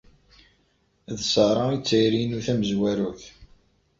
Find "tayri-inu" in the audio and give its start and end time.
1.87-2.39